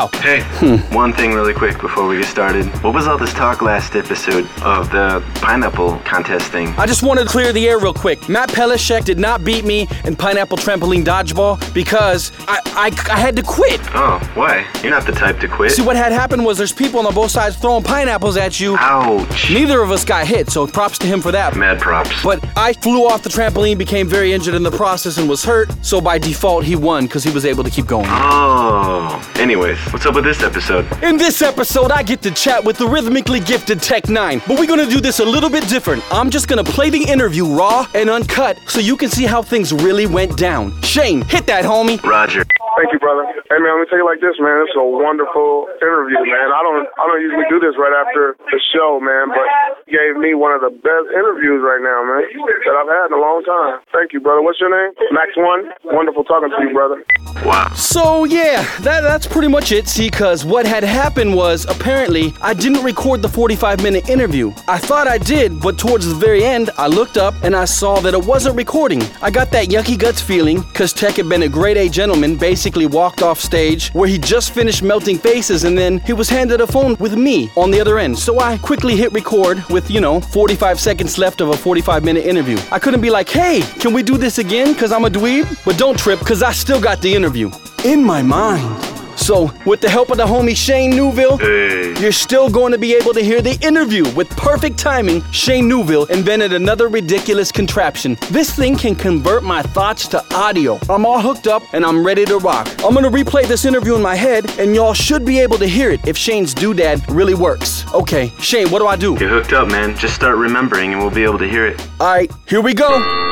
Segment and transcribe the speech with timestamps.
[0.00, 0.08] Wow.
[0.22, 0.76] Hey, hmm.
[0.94, 2.64] one thing really quick before we get started.
[2.82, 6.68] What was all this talk last episode of the pineapple contest thing?
[6.78, 8.26] I just wanted to clear the air real quick.
[8.26, 13.36] Matt Pelishek did not beat me in pineapple trampoline dodgeball because I, I, I had
[13.36, 13.78] to quit.
[13.94, 14.66] Oh, why?
[14.82, 15.72] You're not the type to quit.
[15.72, 18.78] See, what had happened was there's people on both sides throwing pineapples at you.
[18.78, 19.50] Ouch.
[19.50, 21.54] Neither of us got hit, so props to him for that.
[21.56, 22.22] Mad props.
[22.24, 25.68] But I flew off the trampoline, became very injured in the process, and was hurt.
[25.82, 28.06] So by default, he won because he was able to keep going.
[28.08, 29.20] Oh.
[29.36, 30.86] Anyways, what's up with this episode?
[31.02, 34.66] In this episode, I get to chat with the rhythmically gifted Tech N9ne, but we're
[34.66, 36.02] gonna do this a little bit different.
[36.12, 39.72] I'm just gonna play the interview raw and uncut so you can see how things
[39.72, 40.80] really went down.
[40.82, 42.02] Shane, hit that, homie.
[42.02, 42.44] Roger.
[42.76, 43.26] Thank you, brother.
[43.50, 44.62] Hey man, let me tell you like this, man.
[44.62, 46.48] It's a wonderful interview, man.
[46.54, 50.16] I don't I don't usually do this right after the show, man, but you gave
[50.16, 53.42] me one of the best interviews right now, man, that I've had in a long
[53.44, 53.80] time.
[53.92, 54.42] Thank you, brother.
[54.42, 54.94] What's your name?
[55.12, 55.70] Max One.
[55.84, 57.04] Wonderful talking to you, brother.
[57.44, 57.72] Wow.
[57.74, 59.88] So yeah, that, that's pretty much it.
[59.88, 64.52] See, cause what had happened was apparently I didn't record the 45 minute interview.
[64.68, 67.98] I thought I did, but towards the very end, I looked up and I saw
[68.00, 69.02] that it wasn't recording.
[69.22, 72.86] I got that yucky guts feeling, cause Tech had been a grade A gentleman, basically
[72.86, 76.66] walked off stage where he just finished melting faces and then he was handed a
[76.66, 78.18] phone with me on the other end.
[78.18, 82.26] So I quickly hit record with, you know, 45 seconds left of a 45 minute
[82.26, 82.58] interview.
[82.72, 84.74] I couldn't be like, hey, can we do this again?
[84.74, 85.64] Cause I'm a dweeb?
[85.64, 87.50] But don't trip, cause I still got the interview
[87.84, 88.99] in my mind.
[89.16, 91.94] So, with the help of the homie Shane Newville, Hey.
[92.00, 94.08] you're still going to be able to hear the interview.
[94.14, 98.16] With perfect timing, Shane Newville invented another ridiculous contraption.
[98.30, 100.78] This thing can convert my thoughts to audio.
[100.88, 102.68] I'm all hooked up and I'm ready to rock.
[102.84, 105.90] I'm gonna replay this interview in my head, and y'all should be able to hear
[105.90, 107.84] it if Shane's doodad really works.
[107.94, 109.16] Okay, Shane, what do I do?
[109.18, 109.96] Get hooked up, man.
[109.96, 111.80] Just start remembering and we'll be able to hear it.
[112.00, 113.28] Alright, here we go.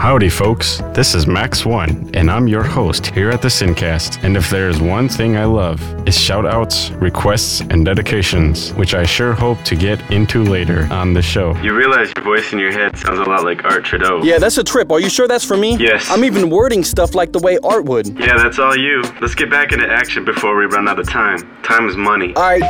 [0.00, 0.78] Howdy, folks.
[0.94, 4.24] This is Max One, and I'm your host here at the Sincast.
[4.24, 5.78] And if there's one thing I love,
[6.08, 11.12] it's shout outs, requests, and dedications, which I sure hope to get into later on
[11.12, 11.54] the show.
[11.58, 14.22] You realize your voice in your head sounds a lot like Art Trudeau.
[14.22, 14.90] Yeah, that's a trip.
[14.90, 15.76] Are you sure that's for me?
[15.76, 16.10] Yes.
[16.10, 18.18] I'm even wording stuff like the way Art would.
[18.18, 19.02] Yeah, that's all you.
[19.20, 21.40] Let's get back into action before we run out of time.
[21.62, 22.34] Time is money.
[22.36, 22.62] Alright,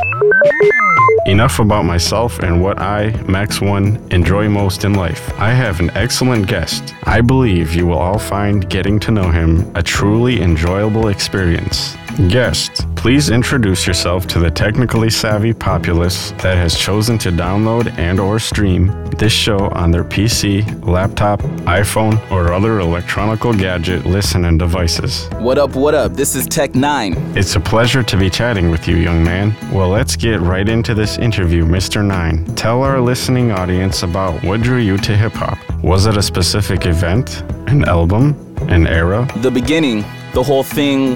[1.27, 5.31] Enough about myself and what I, Max One, enjoy most in life.
[5.39, 6.95] I have an excellent guest.
[7.03, 11.95] I believe you will all find getting to know him a truly enjoyable experience.
[12.17, 18.19] Guest, please introduce yourself to the technically savvy populace that has chosen to download and
[18.19, 25.29] or stream this show on their PC, laptop, iPhone, or other electronical gadget listening devices.
[25.37, 26.13] What up, what up?
[26.13, 27.37] This is Tech N9ne.
[27.37, 29.55] It's a pleasure to be chatting with you, young man.
[29.71, 32.03] Well, let's get right into this interview, Mr.
[32.03, 32.45] Nine.
[32.55, 35.57] Tell our listening audience about what drew you to hip hop.
[35.81, 38.35] Was it a specific event, an album,
[38.69, 39.27] an era?
[39.37, 41.15] The beginning, the whole thing,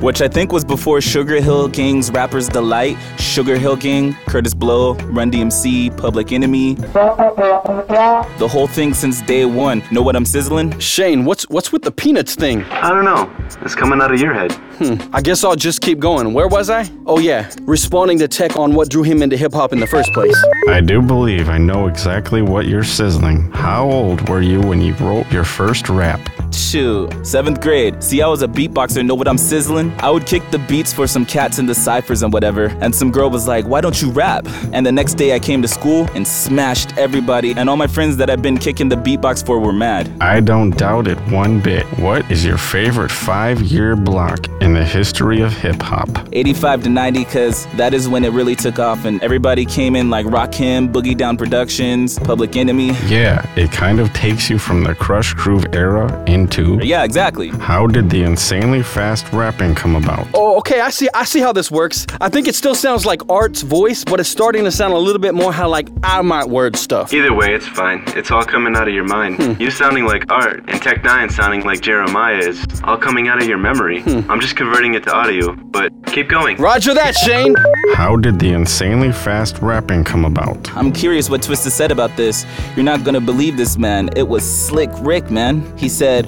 [0.00, 4.94] which I think was before Sugar Hill Gang's Rappers Delight, Sugar Hill Gang, Kurtis Blow,
[4.94, 6.74] Run DMC, Public Enemy.
[6.74, 9.82] The whole thing since day one.
[9.90, 10.78] Know what I'm sizzling?
[10.78, 12.64] Shane, what's what's with the peanuts thing?
[12.64, 13.30] I don't know.
[13.62, 14.52] It's coming out of your head.
[14.52, 14.94] Hmm.
[15.12, 16.32] I guess I'll just keep going.
[16.32, 16.90] Where was I?
[17.06, 20.12] Oh yeah, responding to Tech on what drew him into hip hop in the first
[20.12, 20.36] place.
[20.68, 23.50] I do believe I know exactly what you're sizzling.
[23.52, 26.20] How old were you when you wrote your first rap?
[26.54, 28.02] Shoot, seventh grade.
[28.02, 29.04] See, I was a beatboxer.
[29.04, 29.92] Know what I'm sizzling?
[29.98, 32.66] I would kick the beats for some cats in the ciphers and whatever.
[32.80, 35.60] And some girl was like, "Why don't you rap?" And the next day I came
[35.62, 37.52] to school and smashed everybody.
[37.52, 40.10] And all my friends that I've been kicking the beatbox for were mad.
[40.20, 41.84] I don't doubt it one bit.
[41.98, 46.08] What is your favorite five year block in the history of hip hop?
[46.32, 50.10] 85 to 90, cause that is when it really took off, and everybody came in
[50.10, 52.92] like Rock Rakim, Boogie Down Productions, Public Enemy.
[53.08, 56.43] Yeah, it kind of takes you from the Krush Groove era into.
[56.82, 57.48] Yeah, exactly.
[57.48, 60.26] How did the insanely fast rapping come about?
[60.34, 62.06] Oh, okay, I see I see how this works.
[62.20, 65.20] I think it still sounds like Art's voice, but it's starting to sound a little
[65.20, 67.12] bit more how like I might word stuff.
[67.12, 68.02] Either way, it's fine.
[68.08, 69.42] It's all coming out of your mind.
[69.42, 69.60] Hmm.
[69.60, 73.48] You sounding like Art and Tech N9ne sounding like Jeremiah is all coming out of
[73.48, 74.02] your memory.
[74.02, 74.30] Hmm.
[74.30, 76.56] I'm just converting it to audio, but keep going.
[76.56, 77.54] Roger that, Shane.
[77.94, 80.74] How did the insanely fast rapping come about?
[80.76, 82.46] I'm curious what Twista said about this.
[82.76, 84.10] You're not gonna believe this, man.
[84.16, 85.76] It was Slick Rick, man.
[85.76, 86.26] He said,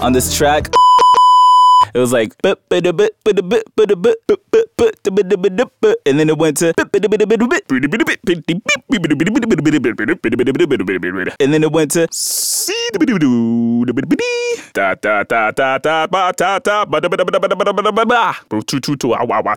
[0.00, 0.70] On this track,
[1.98, 2.54] It was like, and
[6.20, 6.72] then it went to,
[11.42, 12.12] and then it went to,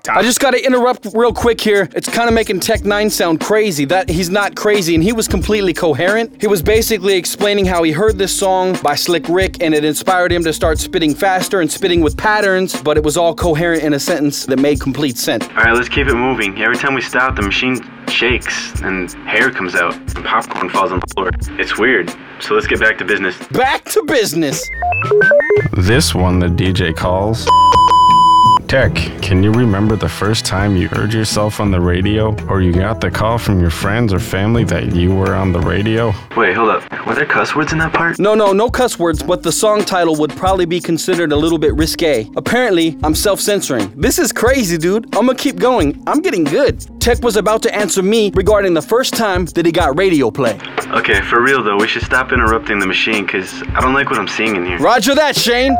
[0.09, 1.87] I just gotta interrupt real quick here.
[1.93, 3.85] It's kind of making Tech N9ne sound crazy.
[3.85, 6.41] That he's not crazy, and he was completely coherent.
[6.41, 10.31] He was basically explaining how he heard this song by Slick Rick, and it inspired
[10.31, 13.93] him to start spitting faster and spitting with patterns, but it was all coherent in
[13.93, 15.45] a sentence that made complete sense.
[15.49, 16.57] All right, let's keep it moving.
[16.61, 17.75] Every time we stop, the machine
[18.07, 21.31] shakes and hair comes out and popcorn falls on the floor.
[21.59, 22.09] It's weird.
[22.39, 23.37] So let's get back to business.
[23.49, 24.65] Back to business.
[25.73, 27.45] This one the DJ calls.
[28.71, 32.33] Tech, can you remember the first time you heard yourself on the radio?
[32.47, 35.59] Or you got the call from your friends or family that you were on the
[35.59, 36.13] radio?
[36.37, 37.05] Wait, hold up.
[37.05, 38.17] Were there cuss words in that part?
[38.17, 41.57] No, no, no cuss words, but the song title would probably be considered a little
[41.57, 42.29] bit risque.
[42.37, 43.91] Apparently, I'm self censoring.
[43.93, 45.03] This is crazy, dude.
[45.17, 46.01] I'm gonna keep going.
[46.07, 46.79] I'm getting good.
[47.01, 50.57] Tech was about to answer me regarding the first time that he got radio play.
[50.91, 54.19] Okay, for real though, we should stop interrupting the machine because I don't like what
[54.19, 54.77] I'm seeing in here.
[54.77, 55.75] Roger that, Shane.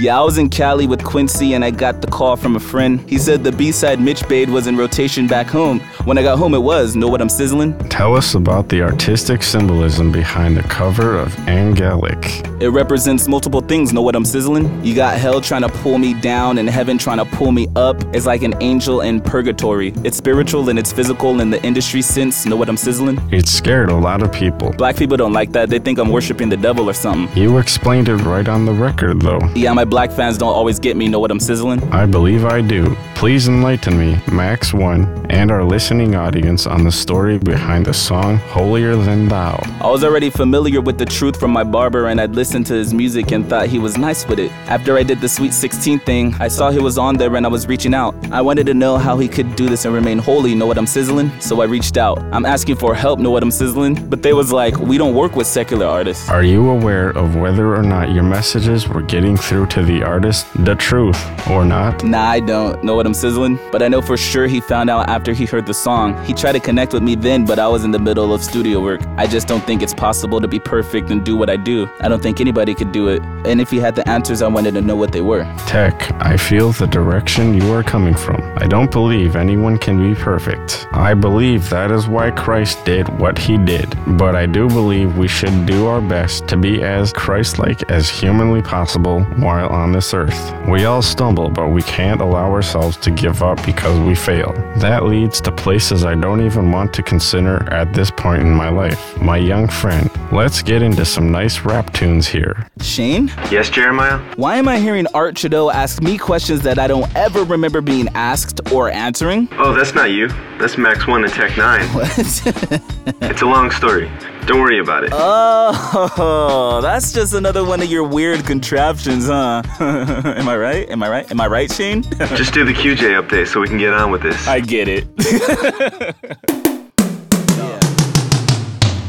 [0.00, 3.00] Yeah, I was in Cali with Quincy and I got the call from a friend.
[3.08, 5.80] He said the B-side Mitch Bade was in rotation back home.
[6.04, 6.96] When I got home, it was.
[6.96, 7.78] Know what I'm sizzling?
[7.88, 12.46] Tell us about the artistic symbolism behind the cover of Anghellic.
[12.60, 13.92] It represents multiple things.
[13.92, 14.84] Know what I'm sizzling?
[14.84, 17.96] You got hell trying to pull me down and heaven trying to pull me up.
[18.14, 19.92] It's like an angel in purgatory.
[20.04, 22.44] It's spiritual and it's physical in the industry sense.
[22.44, 23.18] Know what I'm sizzling?
[23.32, 24.72] It scared a lot of people.
[24.72, 25.70] Black people don't like that.
[25.70, 27.34] They think I'm worshiping the devil or something.
[27.40, 29.40] You explained it right on the record, though.
[29.54, 31.08] Yeah, my black fans don't always get me.
[31.08, 31.82] Know what I'm sizzling?
[31.92, 32.96] I believe I do.
[33.14, 38.38] Please enlighten me, Max One, and our listening audience on the story behind the song
[38.38, 39.60] Holier Than Thou.
[39.82, 42.94] I was already familiar with the truth from my barber and I'd listened to his
[42.94, 44.50] music and thought he was nice with it.
[44.68, 47.50] After I did the Sweet 16 thing, I saw he was on there and I
[47.50, 48.14] was reaching out.
[48.32, 50.86] I wanted to know how he could do this and remain holy, know what I'm
[50.86, 51.30] sizzling?
[51.40, 52.20] So I reached out.
[52.32, 54.08] I'm asking for help, know what I'm sizzling?
[54.08, 56.30] But they was like, we don't work with secular artists.
[56.30, 60.46] Are you aware of whether or not your messages were getting through to the artist
[60.64, 61.20] the truth
[61.50, 61.89] or not?
[62.02, 65.08] Nah, I don't know what I'm sizzling, but I know for sure he found out
[65.08, 66.22] after he heard the song.
[66.24, 68.80] He tried to connect with me then, but I was in the middle of studio
[68.80, 69.00] work.
[69.16, 71.88] I just don't think it's possible to be perfect and do what I do.
[72.00, 73.22] I don't think anybody could do it.
[73.44, 75.44] And if he had the answers, I wanted to know what they were.
[75.66, 78.40] Tech, I feel the direction you are coming from.
[78.56, 80.86] I don't believe anyone can be perfect.
[80.92, 83.96] I believe that is why Christ did what he did.
[84.18, 88.08] But I do believe we should do our best to be as Christ like as
[88.08, 90.54] humanly possible while on this earth.
[90.66, 94.52] We all stumble, but we can't allow ourselves to give up because we fail.
[94.76, 98.68] That leads to places I don't even want to consider at this point in my
[98.68, 99.16] life.
[99.20, 102.66] My young friend, let's get into some nice rap tunes here.
[102.80, 103.28] Shane?
[103.50, 104.18] Yes, Jeremiah?
[104.36, 108.08] Why am I hearing Art Trudeau ask me questions that I don't ever remember being
[108.14, 109.48] asked or answering?
[109.52, 110.28] Oh, that's not you.
[110.58, 111.94] That's Max 1 and Tech N9ne.
[111.94, 113.30] What?
[113.30, 114.10] It's a long story.
[114.46, 115.10] Don't worry about it.
[115.12, 119.62] oh, that's just another one of your weird contraptions, huh?
[119.80, 120.88] Am I right?
[120.90, 121.30] Am I right?
[121.30, 122.02] Am I right, Shane?
[122.34, 124.48] Just do the QJ update so we can get on with this.
[124.48, 125.06] I get it.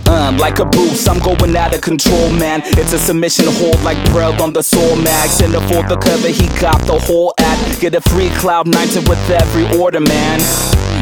[0.07, 2.61] Um, like a boost, I'm going out of control, man.
[2.65, 5.39] It's a submission hold like Braille on the soul mags.
[5.41, 7.79] In the fourth the cover, he got the whole act.
[7.79, 10.39] Get a free cloud 19 with every order, man.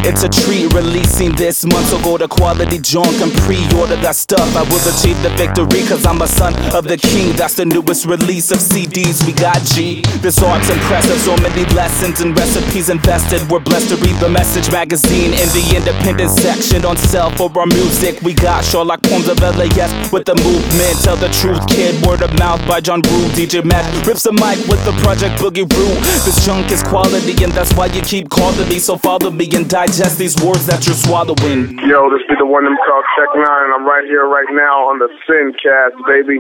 [0.02, 4.48] It's a treat releasing this month, so go to Quality Junk and pre-order that stuff.
[4.56, 7.36] I will achieve the victory, cause I'm a son of the king.
[7.36, 10.02] That's the newest release of CDs we got, G.
[10.24, 13.44] This art's impressive, so many lessons and recipes invested.
[13.52, 17.68] We're blessed to read the Message magazine in the independent section on sale for our
[17.68, 18.22] music.
[18.22, 20.96] We got Sherlock Holmes of LAS with the movement.
[21.04, 22.00] Tell the truth, kid.
[22.08, 23.28] Word of mouth by John Rule.
[23.36, 26.00] DJ Matt rips the mic with the Project Boogie Rule.
[26.24, 28.80] This junk is quality, and that's why you keep calling me.
[28.80, 31.74] So follow me and digest these words that you're swallowing.
[31.90, 34.86] Yo, this be the one them called Tech N9ne, and I'm right here right now
[34.86, 36.38] on the Sincast, baby.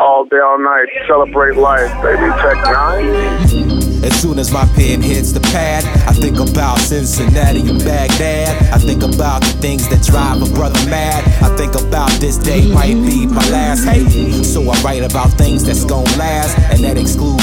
[0.00, 0.86] All day, all night.
[1.08, 2.28] Celebrate life, baby.
[2.44, 3.80] Tech N9ne.
[4.04, 8.72] As soon as my pen hits the pad, I think about Cincinnati and Baghdad.
[8.72, 11.20] I think about the things that drive a brother mad.
[11.44, 13.84] I think about this day might be my last.
[13.84, 14.08] Hey,
[14.42, 16.96] so I write about things that's gon' last, and that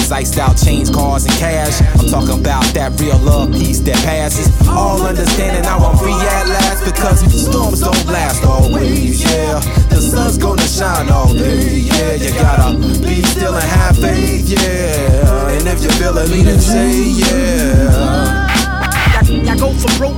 [0.07, 1.81] excludes iced out chains, cars, and cash.
[1.99, 4.47] I'm talking about that real love peace that passes.
[4.67, 9.23] All understanding now I'm free at last because storms don't last always.
[9.23, 9.59] Yeah,
[9.89, 11.79] the sun's gonna shine all day.
[11.79, 14.47] Yeah, you gotta be still and have faith.
[14.47, 18.47] Yeah, and if you're feeling me, then say yeah.
[19.27, 20.15] Ya go for broke.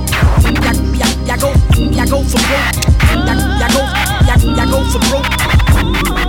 [0.62, 1.50] Ya ya ya go
[1.90, 2.78] ya go for broke.
[3.26, 3.82] Ya ya go
[4.26, 6.19] ya ya go for broke.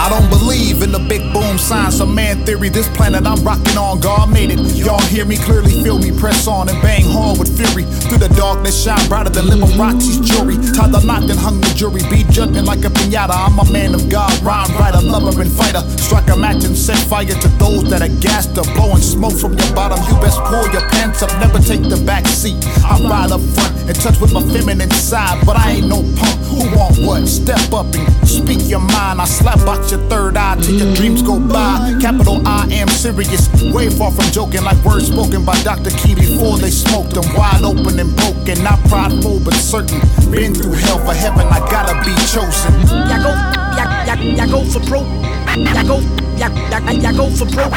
[0.00, 2.70] I don't believe in the big boom science, a man theory.
[2.70, 4.58] This planet I'm rocking on, God made it.
[4.72, 7.84] Y'all hear me clearly, feel me, press on and bang hard with fury.
[8.08, 10.56] Through the darkness, shine brighter than Liberace's jury.
[10.72, 12.00] Tied the knot, then hung the jury.
[12.08, 13.36] Be judging like a pinata.
[13.36, 15.84] I'm a man of God, rhyme writer, lover and fighter.
[16.00, 19.52] Strike a match and set fire to those that are gassed up, blowing smoke from
[19.52, 20.00] your bottom.
[20.08, 22.56] You best pull your pants up, never take the back seat.
[22.88, 26.40] I ride up front and touch with my feminine side, but I ain't no punk.
[26.48, 27.28] Who want what?
[27.28, 29.20] Step up and speak your mind.
[29.20, 31.98] I slap out your third eye till your dreams go by.
[32.00, 35.90] Capital I am serious, way far from joking, like words spoken by Dr.
[35.90, 37.24] Key before they smoked them.
[37.34, 40.00] Wide open and broken, not prideful but certain.
[40.30, 42.72] Been through hell for heaven, I gotta be chosen.
[43.10, 43.32] Ya go,
[43.76, 45.10] ya, ya, ya go for broke.
[45.58, 45.98] Ya go,
[46.38, 47.74] ya, ya, ya go for broke.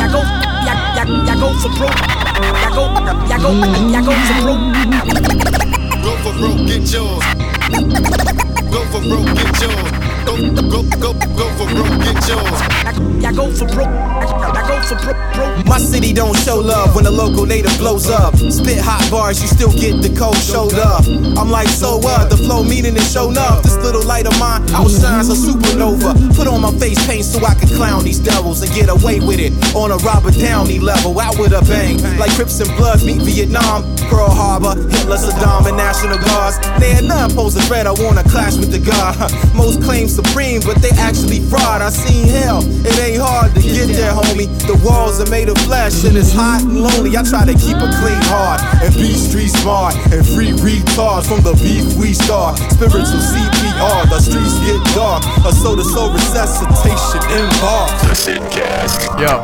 [0.00, 0.20] Ya go,
[0.64, 2.00] ya, ya, ya go for broke.
[2.40, 2.84] Ya go,
[3.28, 3.50] ya go,
[3.92, 4.64] ya go for broke.
[6.02, 7.53] Go for broke, get yours.
[7.64, 10.03] Go for broke, get yours.
[10.24, 10.36] Go,
[10.70, 12.94] go, go, go for broke, get yours.
[13.22, 13.88] Ya go for broke.
[13.88, 15.66] Ya go for broke, broke.
[15.66, 18.34] My city don't show love when a local native blows up.
[18.36, 21.04] Spit hot bars, you still get the cold showed up.
[21.36, 22.30] I'm like, so what?
[22.30, 23.62] The flow meaning is shown up.
[23.62, 26.36] This little light of mine outshines a supernova.
[26.36, 29.40] Put on my face paint so I can clown these devils and get away with
[29.40, 31.18] it on a Robert Downey level.
[31.20, 35.76] Out with a bang, like Crips and Bloods meet Vietnam, Pearl Harbor, Hitler, Saddam, and
[35.76, 36.58] National Guards.
[36.80, 37.86] They had none pose a threat.
[37.86, 39.16] I wanna clash with the God.
[39.54, 41.82] Most claim supreme, but they actually fraud.
[41.82, 42.62] I seen hell.
[42.86, 44.46] It ain't hard to get there, homie.
[44.70, 47.16] The walls are made of flesh and it's hot and lonely.
[47.18, 51.42] I try to keep a clean heart and be street smart and free retards from
[51.42, 52.58] the beef we start.
[52.78, 55.26] Spiritual CPR, the streets get dark.
[55.42, 58.30] A soul to soul resuscitation embarks.
[59.18, 59.34] Yo.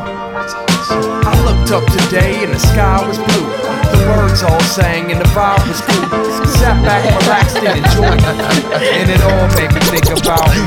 [0.91, 3.70] I looked up today and the sky was blue.
[4.01, 6.09] The birds all sang and the vibe was cool.
[6.57, 8.81] Sat back, relaxed, and enjoyed it.
[8.81, 10.65] And it all made me think about you.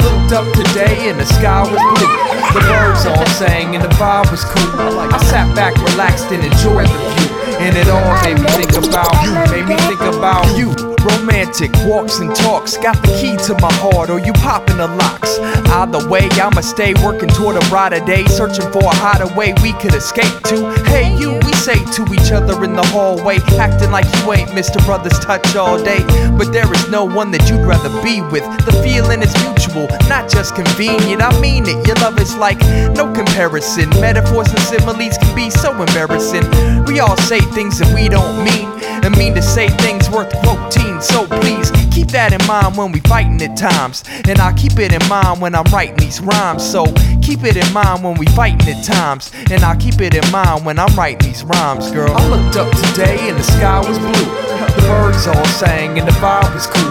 [0.00, 2.08] Looked up today and the sky was blue.
[2.56, 4.98] The birds all sang and the vibe was cool.
[5.00, 7.28] I sat back, relaxed, and enjoyed the view.
[7.60, 9.32] And it all made me think about you.
[9.52, 10.72] Made me think about you.
[11.04, 12.78] Romantic walks and talks.
[12.78, 15.38] Got the key to my heart, or you popping the locks.
[15.68, 18.24] Either way, I'ma stay working toward a brighter day.
[18.24, 20.72] Searching for a hideaway we could escape to.
[20.88, 23.38] Hey, you, say to each other in the hallway.
[23.58, 24.84] Acting like you ain't Mr.
[24.84, 26.04] Brother's touch all day.
[26.36, 28.44] But there is no one that you'd rather be with.
[28.66, 31.22] The feeling is mutual, not just convenient.
[31.22, 31.86] I mean it.
[31.86, 32.60] Your love is like
[32.92, 33.88] no comparison.
[33.98, 36.44] Metaphors and similes can be so embarrassing.
[36.84, 38.68] We all say things that we don't mean.
[39.02, 41.00] And mean to say things worth quoting.
[41.00, 44.02] So please keep that in mind when we fighting at times.
[44.26, 46.66] And I keep it in mind when I'm writing these rhymes.
[46.66, 46.90] So
[47.22, 49.30] keep it in mind when we fighting at times.
[49.50, 52.10] And I keep it in mind when I'm writing these rhymes, girl.
[52.10, 54.26] I looked up today and the sky was blue.
[54.74, 56.90] The birds all sang and the vibe was cool.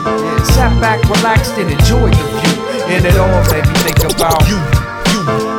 [0.56, 2.56] Sat back, relaxed, and enjoyed the view.
[2.88, 4.58] And it all made me think about you.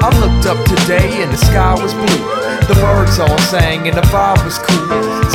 [0.00, 2.20] I looked up today and the sky was blue.
[2.68, 4.88] The birds all sang and the vibe was cool.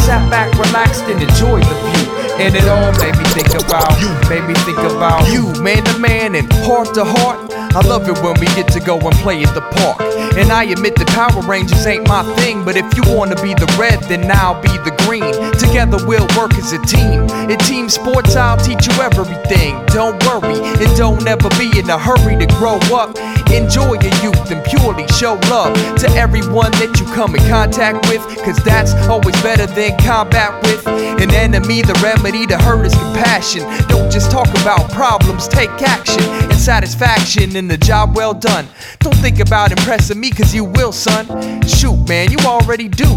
[0.05, 2.18] Sat back, relaxed, and enjoyed the view.
[2.39, 4.09] And it all made me think about you.
[4.29, 7.48] Made me think about you, man to man and heart to heart.
[7.79, 10.01] I love it when we get to go and play at the park.
[10.35, 13.73] And I admit the Power Rangers ain't my thing, but if you wanna be the
[13.79, 15.31] red, then I'll be the green.
[15.55, 17.23] Together we'll work as a team.
[17.49, 19.79] In team sports, I'll teach you everything.
[19.95, 23.15] Don't worry, and don't ever be in a hurry to grow up.
[23.47, 28.21] Enjoy your youth and purely show love to everyone that you come in contact with,
[28.43, 31.81] cause that's always better than combat with an enemy.
[31.81, 33.63] The remedy to hurt is compassion.
[33.87, 38.67] Don't just talk about problems, take action and satisfaction the job well done.
[38.99, 41.25] Don't think about impressing me, cause you will, son.
[41.67, 43.07] Shoot, man, you already do.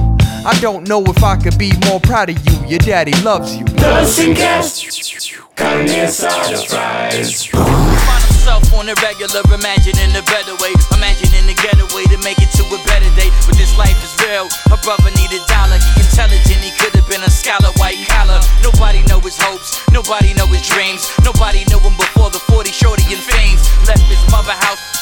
[0.44, 2.68] I don't know if I could be more proud of you.
[2.68, 3.64] Your daddy loves you.
[3.64, 7.46] Dancing guest, come here, surprise.
[7.46, 10.74] Find myself on a regular, imagining a better way.
[10.94, 13.30] Imagining a getaway to make it to a better day.
[13.46, 14.48] But this life is real.
[14.68, 15.78] My brother need a dollar.
[15.94, 18.38] He intelligent, he could have been a scholar, white collar.
[18.62, 21.10] Nobody know his hopes, nobody know his dreams.
[21.24, 21.81] Nobody knew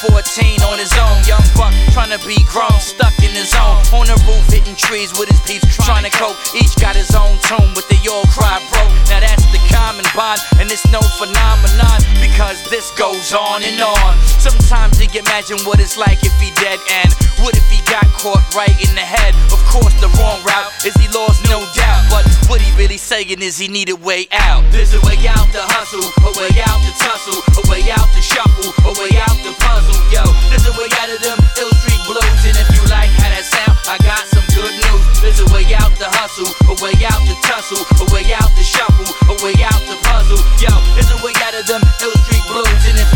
[0.01, 1.13] 14 on his own.
[1.29, 3.77] Young buck trying to be grown, stuck in his own.
[3.93, 6.37] On the roof, hitting trees with his peeps, trying to cope.
[6.57, 8.89] Each got his own tune, but they all cry broke.
[9.13, 14.17] Now that's the common bond, and it's no phenomenon because this goes on and on.
[14.41, 17.13] Sometimes you imagine what it's like if he dead, and
[17.45, 19.37] what if he got caught right in the head?
[19.53, 22.09] Of course, the wrong route is he lost, no doubt.
[22.09, 24.65] But what he really saying is he need a way out.
[24.71, 28.21] There's a way out to hustle, a way out to tussle, a way out to
[28.21, 29.90] shuffle, a way out to puzzle.
[30.09, 33.29] Yo, there's a way out of them ill street blues, and if you like how
[33.31, 35.03] that sound, I got some good news.
[35.21, 38.63] There's a way out to hustle, a way out to tussle, a way out to
[38.63, 40.41] shuffle, a way out to puzzle.
[40.63, 43.10] Yo, there's a way out of them ill street blues, and if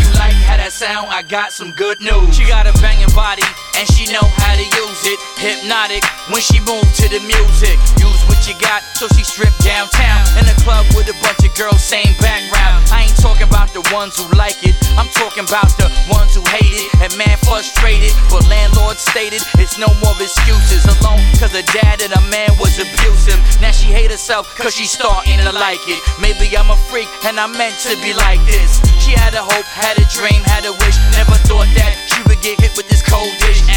[0.66, 2.34] that sound, I got some good news.
[2.34, 3.46] She got a banging body
[3.78, 5.18] and she know how to use it.
[5.38, 7.78] Hypnotic when she move to the music.
[8.02, 11.54] Use what you got, so she stripped downtown in a club with a bunch of
[11.54, 12.82] girls, same background.
[12.90, 14.74] I ain't talking about the ones who like it.
[14.98, 18.10] I'm talking about the ones who hate it and man frustrated.
[18.26, 20.82] But landlord stated it's no more excuses.
[20.98, 23.38] Alone cause her dad and a man was abusive.
[23.62, 26.02] Now she hate herself cause she starting to like it.
[26.18, 28.82] Maybe I'm a freak and I'm meant to be like this.
[28.98, 30.96] She had a hope, had a dream, had a wish.
[31.12, 33.75] Never thought that she would get hit with this cold dish.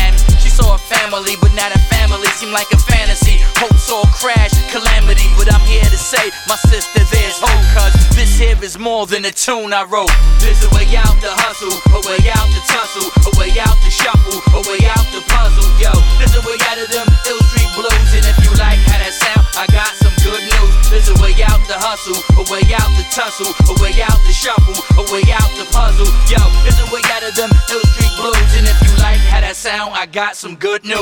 [0.59, 2.27] Saw a family, but not a family.
[2.35, 3.39] Seemed like a fantasy.
[3.63, 5.31] Hopes all crash, calamity.
[5.39, 7.63] But I'm here to say, my sister, there's hope.
[7.71, 10.11] Cause this here is more than a tune I wrote.
[10.43, 13.91] There's a way out the hustle, a way out the tussle, a way out the
[13.91, 15.63] shuffle, a way out the puzzle.
[15.79, 18.11] Yo, there's a way out of them ill street blues.
[18.19, 20.73] And if you like how that sound, I got some good news.
[20.91, 24.35] There's a way out the hustle, a way out the tussle, a way out the
[24.35, 26.09] shuffle, a way out the puzzle.
[26.27, 27.51] Yo, there's a way out of them
[30.11, 30.97] got some good news.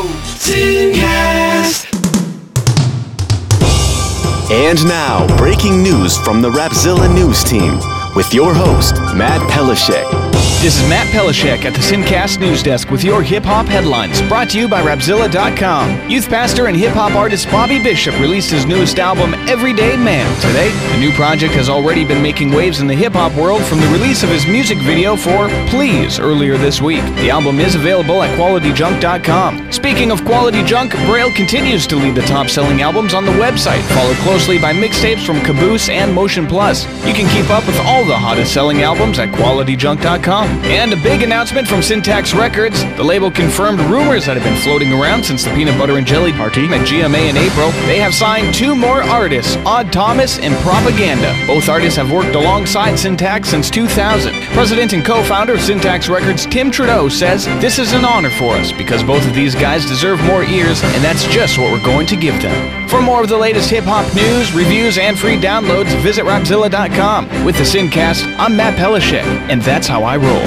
[4.49, 7.79] And now, breaking news from the Rapzilla News Team
[8.15, 10.26] with your host, Matt Pelishek.
[10.59, 14.49] This is Matt Pelishek at the Sincast News Desk with your hip hop headlines, brought
[14.49, 16.09] to you by Rapzilla.com.
[16.09, 20.69] Youth pastor and hip hop artist Bobby Bishop released his newest album, Everyday Man, today.
[20.93, 23.87] The new project has already been making waves in the hip hop world from the
[23.89, 27.03] release of his music video for Please earlier this week.
[27.17, 29.71] The album is available at QualityJunk.com.
[29.71, 33.83] Speaking of Quality Junk, Braille continues to lead the top selling albums on the website,
[33.93, 36.83] followed closely by mixtapes from Caboose and Motion Plus.
[37.05, 40.46] You can keep up with all the hottest selling albums at QualityJunk.com.
[40.67, 42.83] And a big announcement from Syntax Records.
[42.95, 46.31] The label confirmed rumors that have been floating around since the Peanut Butter and Jelly
[46.31, 47.71] Party at GMA in April.
[47.87, 51.33] They have signed two more artists, Odd Thomas and Propaganda.
[51.47, 54.33] Both artists have worked alongside Syntax since 2000.
[54.53, 58.71] President and co-founder of Syntax Records, Tim Trudeau, says, This is an honor for us
[58.71, 62.15] because both of these guys deserve more ears, and that's just what we're going to
[62.15, 62.76] give them.
[62.87, 67.45] For more of the latest hip-hop news, reviews, and free downloads, visit Rapzilla.com.
[67.45, 70.43] With the Sincast, I'm Matt Pelishek, and that's how I roll.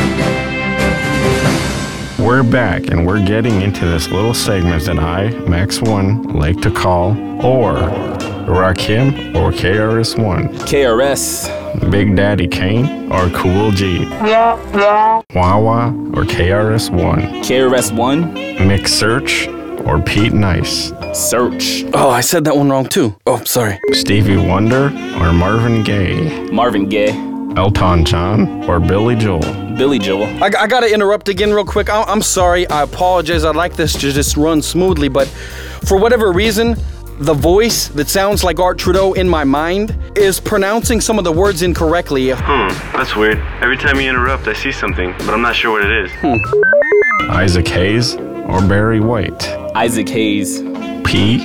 [2.26, 7.10] We're back and we're getting into this little segment that I, Max1, like to call
[7.44, 7.74] or
[8.46, 10.48] Rakim or KRS1.
[10.66, 11.90] KRS.
[11.90, 14.04] Big Daddy Kane or Cool G.
[15.34, 17.42] Wawa or KRS1.
[17.42, 18.66] KRS1.
[18.66, 19.48] Mix Search
[19.84, 20.92] or Pete Nice.
[21.12, 21.84] Search.
[21.94, 23.16] Oh, I said that one wrong too.
[23.26, 23.78] Oh, sorry.
[23.92, 24.86] Stevie Wonder
[25.20, 26.48] or Marvin Gaye.
[26.50, 27.28] Marvin Gaye.
[27.56, 29.40] Elton John or Billy Joel.
[29.76, 30.26] Billy Joel.
[30.42, 31.90] I, I gotta interrupt again real quick.
[31.90, 32.68] I, I'm sorry.
[32.68, 33.44] I apologize.
[33.44, 35.26] I'd like this to just run smoothly, but
[35.86, 36.76] for whatever reason,
[37.18, 41.32] the voice that sounds like Art Trudeau in my mind is pronouncing some of the
[41.32, 42.30] words incorrectly.
[42.30, 43.38] Hmm, that's weird.
[43.60, 46.10] Every time you interrupt, I see something, but I'm not sure what it is.
[47.30, 49.42] Isaac Hayes or Barry White.
[49.74, 50.60] Isaac Hayes.
[51.04, 51.40] P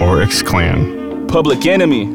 [0.00, 1.26] or X Clan.
[1.28, 2.06] Public Enemy.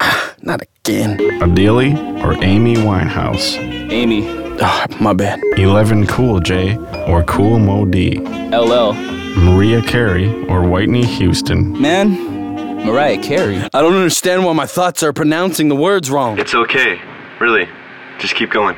[0.42, 1.20] Not again.
[1.42, 3.56] Adele or Amy Winehouse.
[3.90, 4.24] Amy.
[4.60, 5.40] Oh, my bad.
[5.56, 6.76] 11 Cool J
[7.08, 8.18] or Kool Moe Dee.
[8.50, 8.92] LL.
[9.38, 11.80] Maria Carey or Whitney Houston.
[11.80, 13.56] Man, Mariah Carey.
[13.72, 16.38] I don't understand why my thoughts are pronouncing the words wrong.
[16.38, 17.00] It's okay.
[17.40, 17.68] Really.
[18.18, 18.76] Just keep going.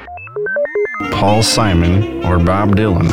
[1.10, 3.10] Paul Simon or Bob Dylan.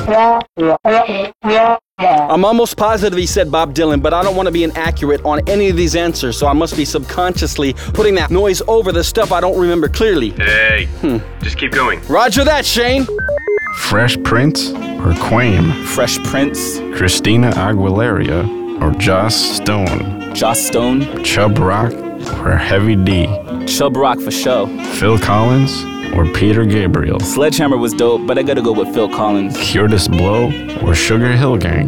[2.07, 5.47] I'm almost positive he said Bob Dylan, but I don't want to be inaccurate on
[5.47, 9.31] any of these answers, so I must be subconsciously putting that noise over the stuff
[9.31, 10.31] I don't remember clearly.
[10.31, 11.17] Hey, hmm.
[11.41, 12.01] just keep going.
[12.07, 13.05] Roger that, Shane.
[13.75, 15.85] Fresh Prince or Kwamé.
[15.85, 16.79] Fresh Prince.
[16.97, 20.33] Christina Aguilera or Joss Stone.
[20.33, 21.23] Joss Stone.
[21.23, 21.93] Chubb Rock
[22.43, 23.27] or Heavy D.
[23.67, 24.67] Chubb Rock for show.
[24.95, 25.83] Phil Collins
[26.13, 27.19] or Peter Gabriel.
[27.19, 29.58] Sledgehammer was dope, but I gotta go with Phil Collins.
[29.58, 30.52] Kurtis Blow
[30.86, 31.88] or Sugar Hill Gang.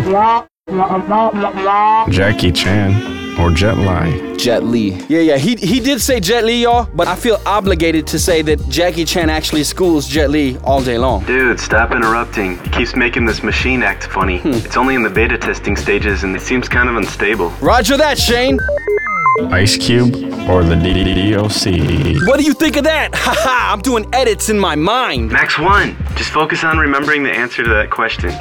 [2.12, 4.38] Jackie Chan or Jet Li.
[4.38, 4.92] Jet Li.
[5.08, 8.42] Yeah, yeah, he, he did say Jet Li, y'all, but I feel obligated to say
[8.44, 11.26] that Jackie Chan actually schools Jet Li all day long.
[11.26, 12.58] Dude, stop interrupting.
[12.60, 14.40] He keeps making this machine act funny.
[14.40, 14.54] Hmm.
[14.54, 17.50] It's only in the beta testing stages and it seems kind of unstable.
[17.62, 18.60] Roger that, Shane.
[19.40, 20.14] Ice Cube
[20.48, 22.28] or the DDOC.
[22.28, 23.10] What do you think of that?
[23.16, 25.32] Haha, I'm doing edits in my mind.
[25.32, 28.32] Max 1, just focus on remembering the answer to that question.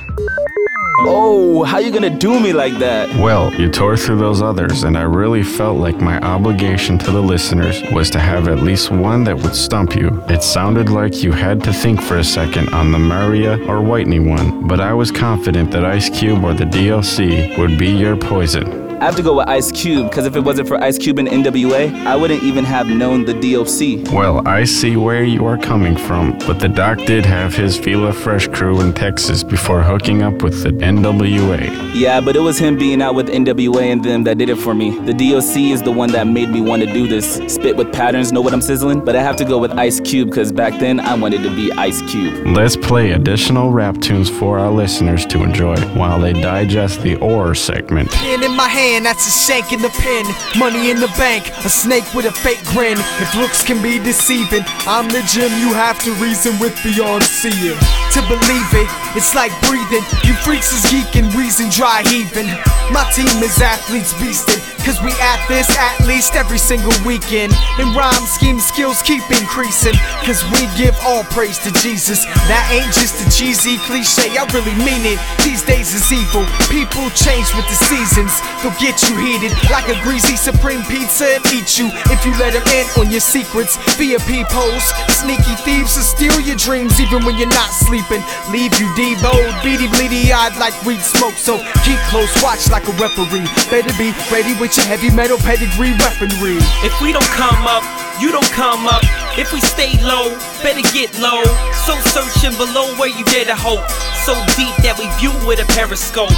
[1.05, 3.09] Oh, how you gonna do me like that?
[3.17, 7.23] Well, you tore through those others, and I really felt like my obligation to the
[7.23, 10.23] listeners was to have at least one that would stump you.
[10.29, 14.21] It sounded like you had to think for a second on the Maria or Whitney
[14.21, 18.82] one, but I was confident that Ice Cube or the DLC would be your poison.
[19.03, 21.27] I have to go with Ice Cube, because if it wasn't for Ice Cube and
[21.27, 24.13] NWA, I wouldn't even have known the DOC.
[24.15, 28.13] Well, I see where you are coming from, but the doc did have his Fila
[28.13, 31.91] Fresh crew in Texas before hooking up with the NWA.
[31.97, 34.73] Yeah, but it was him being out with NWA and them that did it for
[34.73, 34.97] me.
[35.01, 37.41] The DOC is the one that made me want to do this.
[37.53, 39.05] Spit with patterns, know what I'm sizzling?
[39.05, 41.73] But I have to go with Ice Cube, because back then I wanted to be
[41.73, 42.47] Ice Cube.
[42.47, 47.57] Let's play additional rap tunes for our listeners to enjoy while they digest the OR
[47.57, 48.09] segment.
[48.13, 50.29] Pen in my hand, that's a shank in the pen.
[50.61, 53.01] Money in the bank, a snake with a fake grin.
[53.17, 57.81] If looks can be deceiving, I'm the gym you have to reason with beyond seeing.
[58.13, 60.05] To believe it, it's like breathing.
[60.29, 62.53] You freaks is geeking, reason dry heaving.
[62.93, 67.57] My team is athletes beasting, cause we at this at least every single weekend.
[67.81, 69.97] And rhyme scheme skills keep increasing,
[70.29, 72.29] cause we give all praise to Jesus.
[72.53, 75.17] That ain't just a cheesy cliche, I really mean it.
[75.41, 78.37] These days is evil, people change with the seasons.
[78.61, 82.51] They'll get you heated like a greasy supreme pizza and eat you if you let
[82.51, 84.83] them in on your secrets via peepholes.
[85.23, 88.19] Sneaky thieves to steal your dreams even when you're not sleeping.
[88.51, 91.39] Leave you debowed, beady bleedy eyed like weed smoke.
[91.39, 93.47] So keep close, watch like a referee.
[93.71, 96.59] Better be ready with your heavy metal pedigree weaponry.
[96.83, 97.87] If we don't come up,
[98.19, 99.07] you don't come up.
[99.39, 101.47] If we stay low, better get low.
[101.87, 103.87] So searching below where you dare to hope.
[104.27, 106.35] So deep that we view with a periscope.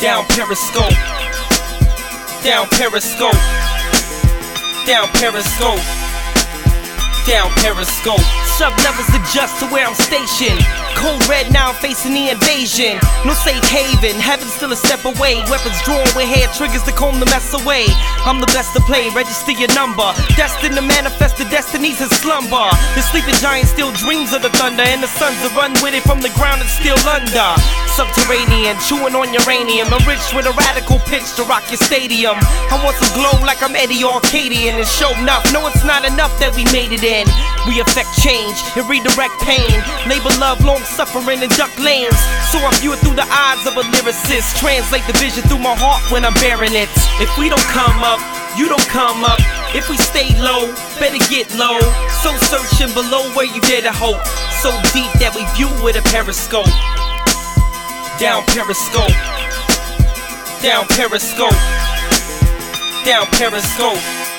[0.00, 0.94] Down periscope.
[2.42, 3.34] Down periscope.
[4.86, 5.78] Down periscope.
[7.26, 8.49] Down periscope.
[8.60, 10.60] Levels adjust to where I'm stationed.
[10.92, 13.00] Cold red now I'm facing the invasion.
[13.24, 15.40] No safe haven, heaven's still a step away.
[15.48, 17.88] Weapons drawn with hair triggers to comb the mess away.
[18.28, 20.12] I'm the best to play, register your number.
[20.36, 22.68] Destined to manifest the destinies in slumber.
[22.92, 26.04] The sleeping giant still dreams of the thunder, and the sons that run with it
[26.04, 27.56] from the ground and still under.
[27.96, 32.36] Subterranean, chewing on uranium, enriched with a radical pitch to rock your stadium.
[32.68, 35.48] I want some glow like I'm Eddie Arcadian, and show enough.
[35.48, 37.24] No, it's not enough that we made it in.
[37.64, 39.70] We affect change and redirect pain.
[40.08, 42.16] Labor love, long suffering, and duck lanes.
[42.50, 44.58] So I view it through the eyes of a lyricist.
[44.58, 46.90] Translate the vision through my heart when I'm bearing it.
[47.22, 48.20] If we don't come up,
[48.58, 49.38] you don't come up.
[49.74, 50.66] If we stay low,
[50.98, 51.78] better get low.
[52.22, 54.22] So searching below where you dare to hope.
[54.62, 56.68] So deep that we view with a periscope.
[58.18, 59.14] Down periscope.
[60.60, 61.56] Down periscope.
[63.04, 64.29] Down periscope.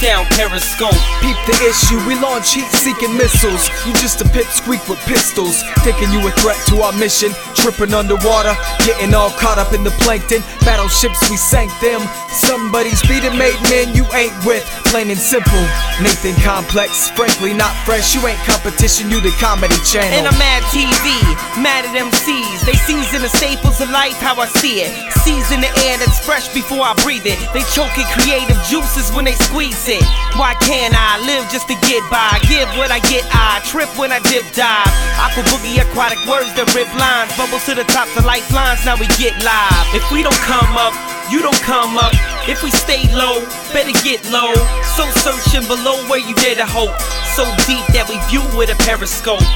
[0.00, 0.92] Down periscope.
[1.24, 3.70] Peep the issue, we launch heat seeking missiles.
[3.86, 5.62] You just a pipsqueak with pistols.
[5.80, 7.32] Thinking you a threat to our mission.
[7.54, 8.52] Tripping underwater,
[8.84, 10.42] getting all caught up in the plankton.
[10.68, 12.04] Battleships, we sank them.
[12.28, 14.62] Somebody's beating made men you ain't with.
[14.92, 15.64] Plain and simple.
[16.04, 18.14] Nathan Complex, frankly not fresh.
[18.14, 20.12] You ain't competition, you the comedy channel.
[20.12, 21.08] And I'm mad TV,
[21.56, 22.68] mad at MCs.
[22.68, 24.92] They season the staples of life how I see it.
[25.24, 27.40] Season the air that's fresh before I breathe it.
[27.56, 32.42] They choking creative juices when they squeeze Why can't I live just to get by?
[32.50, 34.90] Give what I get, I trip when I dip dive.
[35.14, 37.30] Aqua boogie aquatic words that rip lines.
[37.38, 39.86] Bubbles to the top, the lifelines, now we get live.
[39.94, 40.90] If we don't come up,
[41.30, 42.10] you don't come up.
[42.50, 43.38] If we stay low,
[43.70, 44.50] better get low.
[44.98, 46.98] So searching below where you dare to hope.
[47.38, 49.46] So deep that we view with a periscope.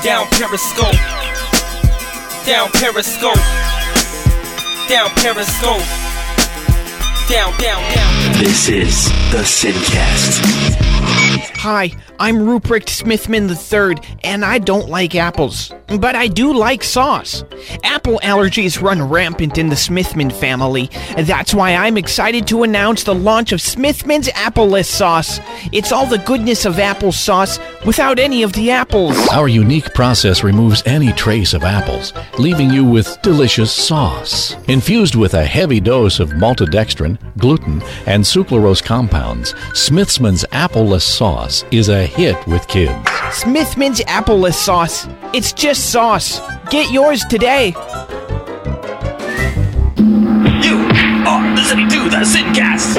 [0.00, 0.96] Down periscope.
[2.48, 3.44] Down periscope.
[4.88, 5.84] Down periscope.
[7.28, 8.32] Down, down, down.
[8.38, 11.25] This is the Sincast.
[11.38, 15.70] Hi, I'm Ruprecht Smithman III, and I don't like apples.
[15.88, 17.44] But I do like sauce.
[17.84, 20.90] Apple allergies run rampant in the Smithman family.
[21.16, 25.38] That's why I'm excited to announce the launch of Smithman's Appleless Sauce.
[25.72, 29.16] It's all the goodness of apple sauce without any of the apples.
[29.28, 34.56] Our unique process removes any trace of apples, leaving you with delicious sauce.
[34.68, 41.25] Infused with a heavy dose of maltodextrin, gluten, and sucralose compounds, Smithman's Appleless Sauce
[41.72, 42.94] is a hit with kids.
[43.32, 45.08] Smithman's Appleless Sauce.
[45.34, 46.40] It's just sauce.
[46.70, 47.74] Get yours today.
[50.62, 50.76] You
[51.26, 52.98] are listening to the Sincast.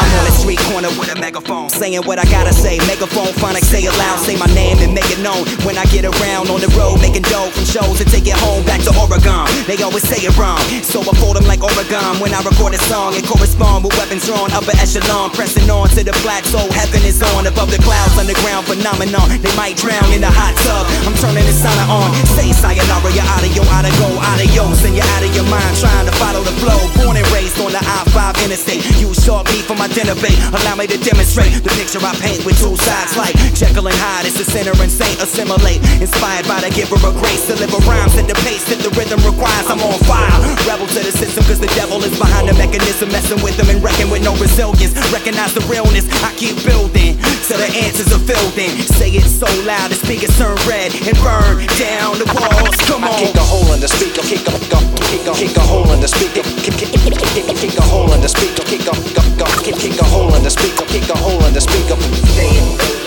[0.00, 2.78] I'm on the street corner with a megaphone, saying what I gotta say.
[2.86, 5.46] Megaphone phonic, say it loud, say my name and make it known.
[5.64, 8.64] When I get around on the road, making dough from shows to take it home
[8.64, 9.37] back to Oregon.
[9.68, 12.16] They always say it wrong, so I fold them like Oregon.
[12.24, 16.00] When I record a song and correspond with weapons drawn, upper echelon, pressing on to
[16.00, 16.64] the plateau.
[16.72, 19.28] Heaven is on above the clouds, underground phenomenon.
[19.44, 20.88] They might drown in the hot tub.
[21.04, 22.16] I'm turning the sauna on.
[22.32, 25.44] Say sayonara, you're out of yo, out of go, adios, and you're out of your
[25.52, 26.80] mind trying to follow the flow.
[27.04, 28.80] Born and raised on the I-5 interstate.
[28.96, 30.40] You stalk me for my dinner bait.
[30.48, 34.32] Allow me to demonstrate the picture I paint with two sides like Jekyll and Hyde.
[34.32, 35.84] It's a sinner and saint, assimilate.
[36.00, 39.57] Inspired by the giver of grace, deliver rhymes at the pace that the rhythm requires.
[39.66, 40.30] I'm on fire,
[40.70, 43.82] rebel to the system, cause the devil is behind the mechanism, messing with them and
[43.82, 44.94] wrecking with no resilience.
[45.10, 48.70] Recognize the realness, I keep building, so the answers are filled in.
[48.94, 52.78] Say it so loud, the speakers turn red and burn down the walls.
[52.86, 53.10] Come on.
[53.10, 55.64] I kick a hole in the speaker, kick a, kick a, kick a, kick a
[55.66, 58.62] hole in the speaker, kick, kick, kick, kick, kick, kick a hole in the speaker,
[58.62, 61.52] kick a, kick a, kick, kick a hole in the speaker, kick a hole in
[61.52, 61.98] the speaker.
[62.36, 62.97] Say it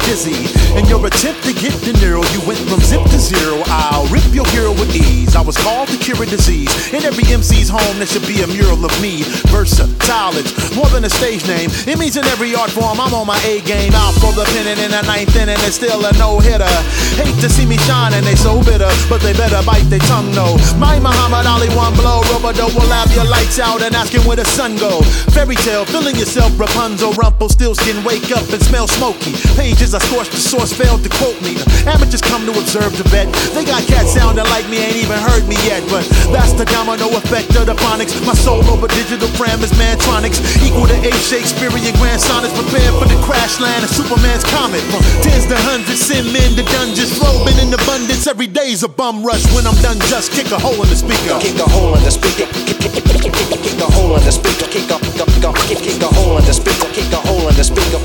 [0.00, 0.46] dizzy.
[0.78, 3.62] In your attempt to get the Niro, you went from zip to zero.
[3.66, 4.06] I'll
[4.46, 5.36] hero with ease.
[5.36, 6.70] I was called to cure a disease.
[6.92, 9.22] In every MC's home, there should be a mural of me.
[9.50, 11.70] Versatile, it's more than a stage name.
[11.86, 13.92] It means in every art form, I'm on my A game.
[13.94, 16.70] Out for the pennant in the ninth inning, it's still a no hitter.
[17.18, 20.30] Hate to see me shine, and they so bitter, but they better bite their tongue,
[20.34, 20.56] no.
[20.78, 24.36] My Muhammad Ali, one blow, rubber dough will have your lights out and asking where
[24.36, 25.02] the sun go.
[25.34, 29.32] Fairy tale, filling yourself, Rapunzel, Rumple, still skin, wake up and smell smoky.
[29.56, 31.56] Pages I scorched, the source failed to quote me.
[31.86, 33.26] Amateurs come to observe the bet.
[33.54, 35.80] They got cats sounding like me, ain't even heard me yet.
[35.88, 38.12] But that's the domino effect of the phonics.
[38.26, 40.44] My soul over digital parameters, mantronics.
[40.60, 42.52] Equal to eight Shakespearean grand sonnets.
[42.52, 44.84] Prepared for the crash land of Superman's comet.
[44.92, 47.16] From tens to hundreds, send men to dungeons.
[47.16, 49.44] Flowing in abundance, every day's a bum rush.
[49.56, 51.40] When I'm done, just kick a hole in the speaker.
[51.40, 52.44] Kick a hole in the speaker.
[52.52, 54.68] Kick, kick, kick, kick, kick, kick a hole in the speaker.
[54.68, 56.88] Kick a, kick a, kick, kick a hole in the speaker.
[56.92, 58.00] Kick a hole in the speaker.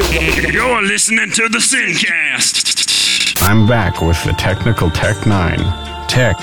[0.52, 2.72] You're listening to the Sincast.
[3.44, 5.93] I'm back with the Technical Tech N9ne.
[6.14, 6.38] Tech,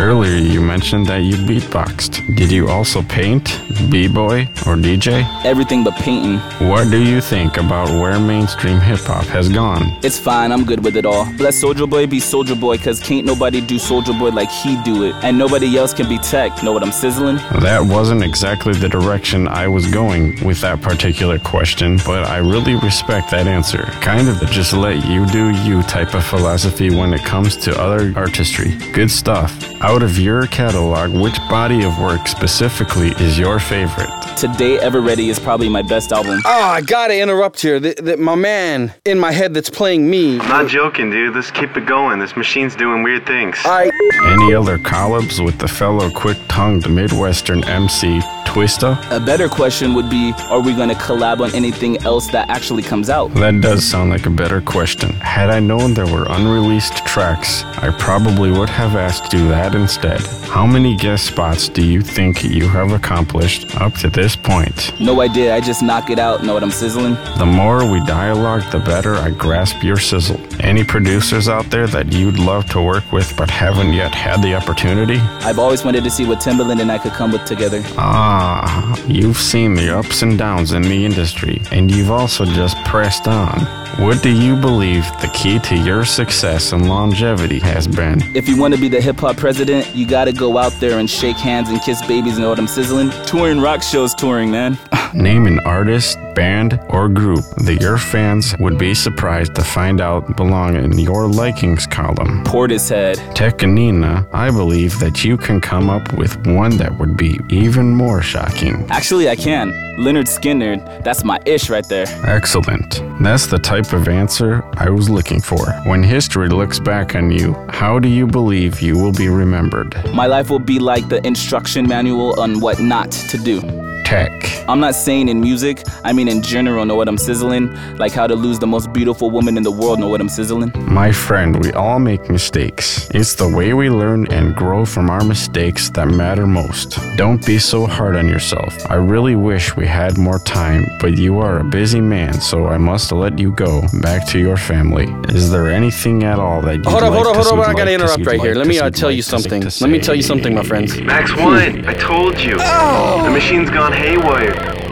[0.00, 2.36] earlier you mentioned that you beatboxed.
[2.36, 5.24] Did you also paint, b-boy, or DJ?
[5.44, 6.38] Everything but painting.
[6.68, 9.98] What do you think about where mainstream hip-hop has gone?
[10.02, 11.24] It's fine, I'm good with it all.
[11.38, 15.04] Let Soulja Boy be Soulja Boy, cause can't nobody do Soulja Boy like he do
[15.04, 15.14] it.
[15.22, 16.62] And nobody else can be tech.
[16.62, 17.36] Know what I'm sizzling?
[17.60, 22.74] That wasn't exactly the direction I was going with that particular question, but I really
[22.76, 23.84] respect that answer.
[24.00, 28.12] Kind of just let you do you type of philosophy when it comes to other
[28.16, 28.76] artistry.
[28.92, 29.52] Good stuff.
[29.86, 34.15] Out of your catalog, which body of work specifically is your favorite?
[34.36, 36.42] Today Everready is probably my best album.
[36.44, 37.80] Oh, I gotta interrupt here.
[37.80, 40.38] The, the, my man in my head that's playing me.
[40.38, 41.34] I'm not joking, dude.
[41.34, 42.18] Let's keep it going.
[42.18, 43.56] This machine's doing weird things.
[43.64, 43.90] I.
[44.26, 48.98] Any other collabs with the fellow quick-tongued Midwestern MC Twista?
[49.10, 53.08] A better question would be Are we gonna collab on anything else that actually comes
[53.08, 53.32] out?
[53.34, 55.10] That does sound like a better question.
[55.14, 60.20] Had I known there were unreleased tracks, I probably would have asked you that instead.
[60.48, 64.98] How many guest spots do you think you have accomplished up to this point?
[64.98, 66.42] No idea, I just knock it out.
[66.42, 67.14] Know what I'm sizzling?
[67.38, 70.40] The more we dialogue, the better I grasp your sizzle.
[70.60, 74.54] Any producers out there that you'd love to work with but haven't yet had the
[74.54, 75.18] opportunity?
[75.46, 77.82] I've always wanted to see what Timbaland and I could come with together.
[77.98, 83.28] Ah, you've seen the ups and downs in the industry, and you've also just pressed
[83.28, 83.85] on.
[83.98, 88.20] What do you believe the key to your success and longevity has been?
[88.36, 91.08] If you want to be the hip hop president, you gotta go out there and
[91.08, 92.38] shake hands and kiss babies.
[92.38, 93.08] Know what I'm sizzling?
[93.24, 94.78] Touring rock shows, touring, man.
[95.14, 100.36] Name an artist, band, or group that your fans would be surprised to find out
[100.36, 102.44] belong in your likings column.
[102.44, 103.16] Portishead.
[103.34, 108.22] Tekanina, I believe that you can come up with one that would be even more
[108.22, 108.86] shocking.
[108.90, 109.72] Actually, I can.
[109.98, 112.04] Lynyrd Skynyrd, that's my ish right there.
[112.26, 113.02] Excellent.
[113.22, 115.64] That's the type of answer I was looking for.
[115.86, 119.96] When history looks back on you, how do you believe you will be remembered?
[120.12, 123.62] My life will be like the instruction manual on what not to do.
[124.04, 124.30] Tech.
[124.68, 127.74] I'm not saying in music, I mean in general, know what I'm sizzling?
[127.96, 130.72] Like how to lose the most beautiful woman in the world, know what I'm sizzling?
[130.76, 133.08] My friend, we all make mistakes.
[133.14, 136.98] It's the way we learn and grow from our mistakes that matter most.
[137.16, 138.74] Don't be so hard on yourself.
[138.90, 142.78] I really wish we had more time, but you are a busy man, so I
[142.78, 145.06] must let you go back to your family.
[145.28, 147.66] Is there anything at all that you Hold up, like hold up, to- hold up.
[147.66, 148.54] I you'd gotta interrupt you'd right here.
[148.54, 149.62] Let me uh, tell like you something.
[149.62, 151.00] Let me tell you something, my friends.
[151.00, 152.56] Max One, I told you.
[152.58, 153.22] Oh.
[153.26, 154.85] The machine's gone haywire.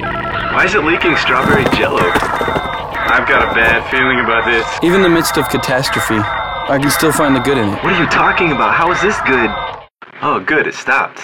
[0.54, 1.98] Why is it leaking strawberry jello?
[1.98, 4.64] I've got a bad feeling about this.
[4.84, 7.82] Even in the midst of catastrophe, I can still find the good in it.
[7.82, 8.72] What are you talking about?
[8.72, 9.50] How is this good?
[10.22, 11.18] Oh, good, it stopped.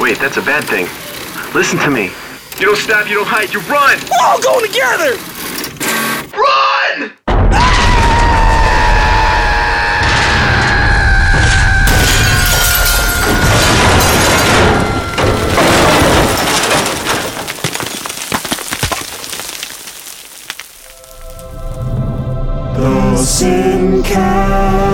[0.00, 0.86] Wait, that's a bad thing.
[1.54, 2.10] Listen to me.
[2.58, 3.96] You don't stop, you don't hide, you run!
[4.10, 5.22] We're all going together!
[6.36, 7.23] Run!
[23.16, 24.93] sin can.